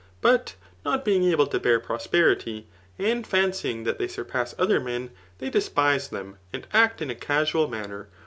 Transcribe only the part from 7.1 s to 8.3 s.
a casual manner.